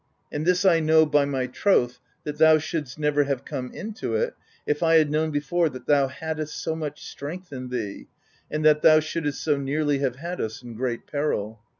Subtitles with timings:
[0.31, 1.99] And this I know, by my troth!
[2.23, 4.33] that thou shouldst never have come into it,
[4.65, 8.07] if I had known before that thou haddest so much strength in thee,
[8.49, 11.59] and that thou shouldst so nearly have had us in great peril.